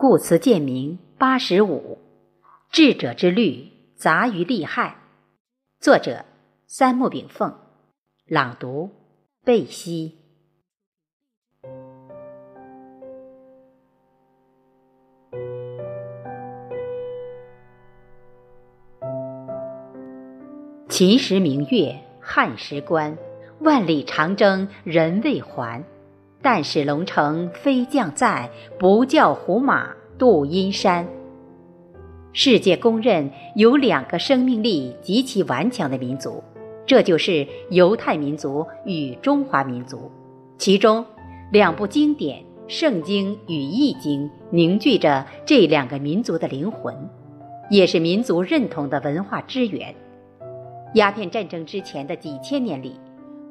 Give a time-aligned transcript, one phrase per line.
[0.00, 1.98] 故词贱名八十五，
[2.72, 4.96] 智者之虑杂于利害。
[5.78, 6.24] 作者：
[6.66, 7.54] 三木炳凤，
[8.26, 8.88] 朗读：
[9.44, 10.16] 贝西。
[20.88, 23.18] 秦时明月，汉时关。
[23.60, 25.84] 万里长征人未还，
[26.42, 31.06] 但使龙城飞将在，不教胡马度阴山。
[32.32, 36.42] 世界公认有两个生命力极其顽强的民族，
[36.86, 40.10] 这就是犹太民族与中华民族。
[40.56, 41.04] 其中，
[41.52, 46.94] 两部经典《圣经》与《易经》凝聚着这两个民族的灵魂，
[47.68, 49.94] 也是民族认同的文化之源。
[50.94, 52.98] 鸦片战争之前的几千年里。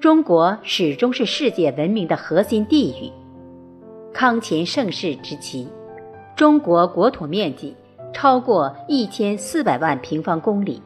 [0.00, 3.10] 中国始终是世界文明的核心地域。
[4.12, 5.66] 康乾盛世之期，
[6.36, 7.74] 中国国土面积
[8.12, 10.80] 超过一千四百万平方公里，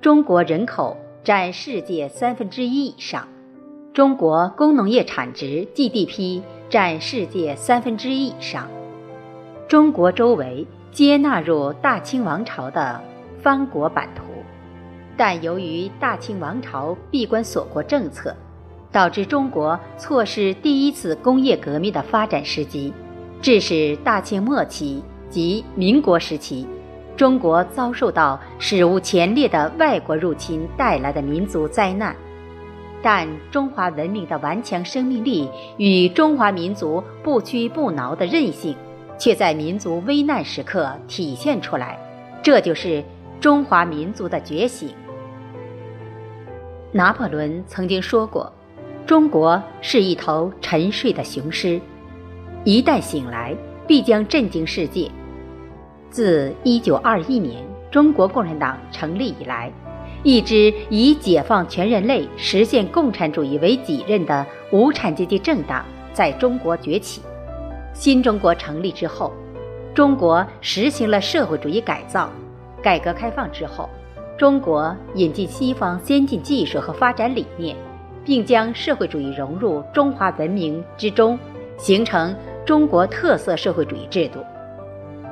[0.00, 3.26] 中国人口占世界三分之一以上，
[3.92, 8.68] 中国工农业产值 GDP 占世界三分之一以上。
[9.66, 13.00] 中国周围皆纳入大清王朝的
[13.42, 14.22] 藩国版图，
[15.16, 18.32] 但由于大清王朝闭关锁国政策。
[18.92, 22.92] 导致中国错失第一次工业革命的发展时机，
[23.40, 26.66] 致使大清末期及民国时期，
[27.16, 32.14] 中国遭受到史无前例的外国入侵带来的民族灾难。
[33.02, 38.76] 但中华文明的顽强生命力与中华民族不屈不挠的韧性，
[39.18, 41.98] 却在民族危难时刻体现出来。
[42.42, 43.02] 这就是
[43.40, 44.90] 中华民族的觉醒。
[46.92, 48.52] 拿破仑曾经说过。
[49.12, 51.78] 中国是一头沉睡的雄狮，
[52.64, 53.54] 一旦醒来，
[53.86, 55.06] 必将震惊世界。
[56.08, 59.70] 自1921年中国共产党成立以来，
[60.22, 65.84] 一支以解放全人类、实现共产主义为己任的无产阶级政党
[66.14, 67.20] 在中国崛起。
[67.92, 69.30] 新中国成立之后，
[69.94, 72.30] 中国实行了社会主义改造。
[72.82, 73.90] 改革开放之后，
[74.38, 77.76] 中国引进西方先进技术和发展理念。
[78.24, 81.38] 并将社会主义融入中华文明之中，
[81.76, 82.34] 形成
[82.64, 84.40] 中国特色社会主义制度。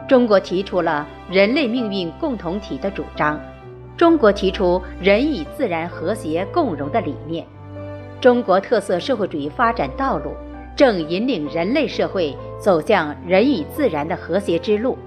[0.08, 3.40] 中国提出了人类命运共同体的主张，
[3.96, 7.46] 中国提出人与自然和谐共荣的理念。
[8.20, 10.32] 中国特色社会主义发展道路
[10.74, 14.98] 正引领人类社会走向人与自然的和谐之路。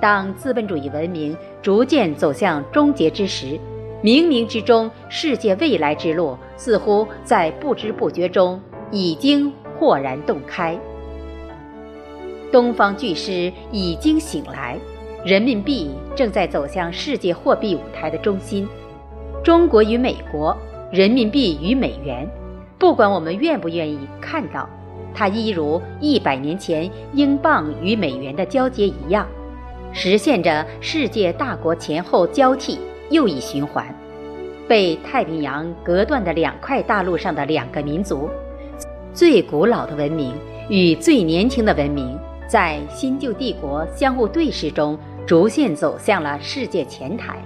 [0.00, 3.58] 当资本主义文明逐渐走向终结之时，
[4.00, 8.60] 冥冥之中，世界未来之路似乎在不知不觉中
[8.92, 10.78] 已经豁然洞开。
[12.52, 14.78] 东方巨狮已经醒来，
[15.24, 18.68] 人民币正在走向世界货币舞台的中心。
[19.42, 20.56] 中国与美国，
[20.92, 22.24] 人民币与美元，
[22.78, 24.68] 不管我们愿不愿意看到，
[25.12, 29.26] 它一如一百年前英镑与美元的交接一样，
[29.92, 32.78] 实现着世界大国前后交替。
[33.10, 33.86] 又一循环，
[34.68, 38.28] 被太平洋隔断的两块大陆上的两个民族，
[39.12, 40.34] 最古老的文明
[40.68, 47.38] 与最年轻的文明，在新旧帝国相互对视中，逐渐走向了世界前台。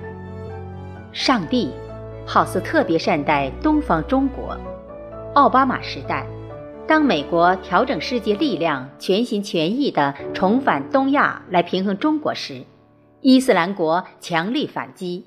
[1.13, 1.71] 上帝
[2.27, 4.57] 好似特别善待东方中国。
[5.35, 6.27] 奥巴马时代，
[6.87, 12.63] 当美国调整世界力量，全心全意地重返东亚来平衡中国时，
[13.21, 15.25] 伊斯兰国强力反击。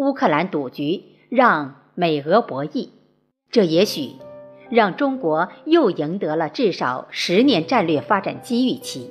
[0.00, 2.88] 乌克兰赌局让美俄博弈，
[3.50, 4.12] 这也许
[4.70, 9.10] 让中国又赢得了至少十年战略发展机遇期。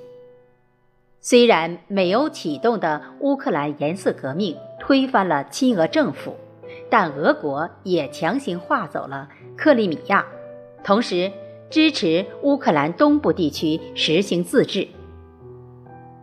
[1.22, 6.34] 虽然美欧启动的乌克兰颜色革命推翻了亲俄政府，
[6.90, 10.26] 但俄国也强行划走了克里米亚，
[10.84, 11.32] 同时
[11.70, 14.88] 支持乌克兰东部地区实行自治。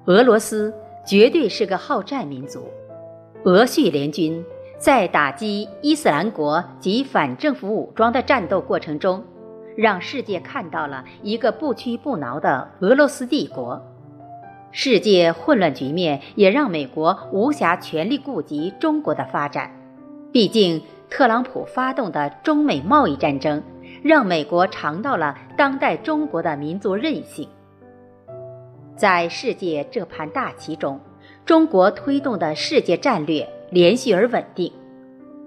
[0.06, 0.74] 俄罗斯
[1.06, 2.64] 绝对是个好战民族，
[3.44, 4.44] 俄叙联军。
[4.78, 9.24] 在打击伊斯兰国及反政府武装的战斗过程中，
[9.74, 13.82] 让世界看到了一个不屈不挠的俄罗斯帝国。
[14.72, 19.70] 世界混乱局面也让美国无暇全力顾及中国的发展。
[20.30, 23.62] 毕竟，特朗普发动的中美贸易战争，
[24.02, 27.48] 让美国尝到了当代中国的民族韧性。
[28.94, 31.00] 在世界这盘大棋中，
[31.46, 33.48] 中国推动的世界战略。
[33.70, 34.72] 连续而稳定，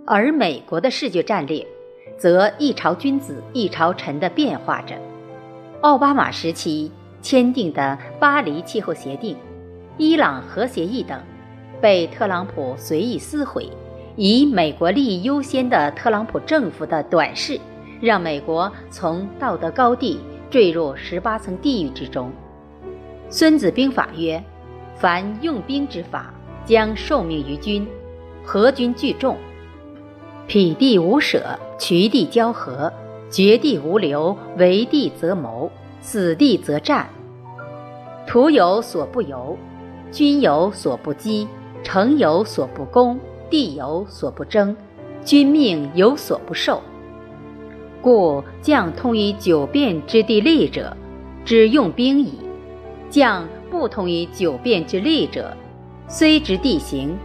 [0.05, 1.65] 而美国的世界战略，
[2.17, 4.95] 则一朝君子一朝臣的变化着。
[5.81, 9.37] 奥巴马时期签订的巴黎气候协定，
[9.97, 11.17] 伊朗核协议等，
[11.79, 13.69] 被特朗普随意撕毁。
[14.17, 17.57] 以美国利益优先的特朗普政府的短视，
[18.01, 20.19] 让美国从道德高地
[20.49, 22.29] 坠入十八层地狱之中。
[23.29, 24.43] 《孙子兵法》曰
[24.99, 26.33] ：“凡用兵之法，
[26.65, 27.87] 将受命于君。
[28.43, 29.37] 和军聚众，
[30.47, 32.91] 匹地无舍，渠地交合，
[33.29, 35.71] 绝地无留，为地则谋，
[36.01, 37.09] 死地则战。
[38.25, 39.57] 徒有所不由，
[40.11, 41.47] 君有所不击，
[41.83, 43.19] 城有所不攻。”
[43.49, 44.77] 地有所不争，
[45.25, 46.83] 君命有所不受。
[47.99, 50.95] 故将通于九变之地利者，
[51.43, 52.33] 之用兵矣；
[53.09, 55.51] 将不通于九变之利者，
[56.07, 57.17] 虽知地形，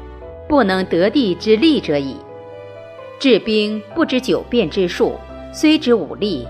[0.54, 2.14] 不能得地之利者矣。
[3.18, 5.18] 治兵不知九变之术，
[5.52, 6.46] 虽知武力，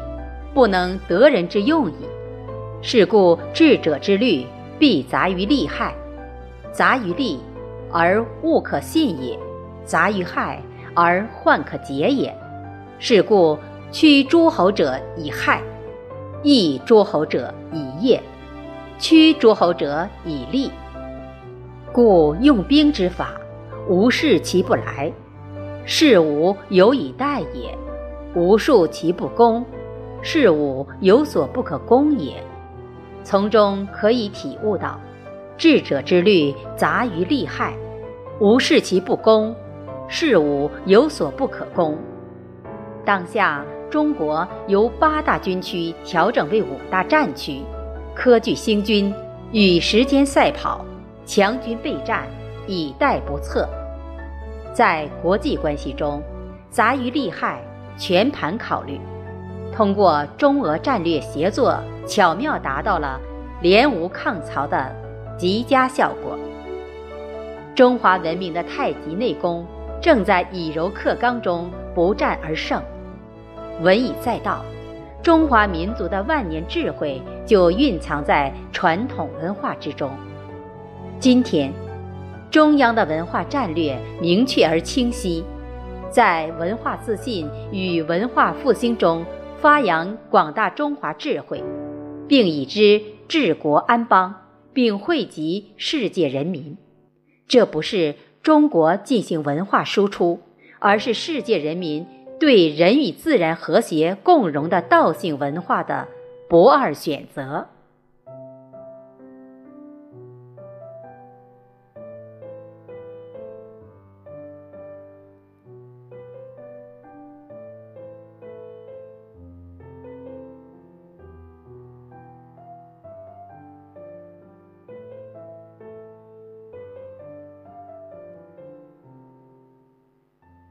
[0.53, 1.95] 不能得人之用矣。
[2.83, 4.45] 是故智者之虑，
[4.79, 5.95] 必杂于利害，
[6.71, 7.41] 杂于利，
[7.91, 9.39] 而物可信也。
[9.87, 10.61] 杂于害
[10.95, 12.37] 而患可解也，
[12.99, 13.59] 是故
[13.91, 15.63] 驱诸侯者以害，
[16.43, 18.23] 抑诸侯者以业，
[18.99, 20.71] 驱诸侯者以利。
[21.91, 23.33] 故用兵之法，
[23.89, 25.13] 无事其不来，
[25.85, 27.77] 事无有以待也；
[28.35, 29.65] 无数其不攻，
[30.23, 32.43] 事无有所不可攻也。
[33.23, 34.99] 从中可以体悟到，
[35.59, 37.75] 智者之虑杂于利害，
[38.41, 39.55] 无事其不攻。
[40.07, 41.97] 事物有所不可攻。
[43.07, 47.63] 当下中国由八大军区调整为五大战区，
[48.15, 49.13] 科举兴军，
[49.53, 50.85] 与时间赛跑，
[51.25, 52.27] 强军备战，
[52.67, 53.69] 以待不测。
[54.73, 56.23] 在国际关系中，
[56.71, 57.61] 杂于利害，
[57.97, 59.01] 全盘考虑，
[59.73, 63.21] 通过中俄战略协作，巧妙达到了
[63.61, 64.95] 联吴抗曹的
[65.39, 66.39] 极佳效果。
[67.75, 69.67] 中华文明的太极内功。
[70.03, 72.83] 正在以柔克刚中不战而胜，
[73.81, 74.63] 文以载道，
[75.23, 80.11] 中华民族的万年智慧就蕴藏在传统文化之中。
[81.19, 81.73] 今天，
[82.55, 85.43] 中央的文化战略明确而清晰，
[86.09, 91.61] 在文化自信与文化复兴中发扬广大中华智慧，
[92.29, 94.33] 并以之治国安邦，
[94.73, 96.79] 并惠及世界人民。
[97.49, 98.15] 这不是。
[98.41, 100.39] 中国进行文化输出，
[100.79, 102.07] 而是世界人民
[102.39, 106.07] 对人与自然和谐共融的道性文化的
[106.49, 107.67] 不二选择。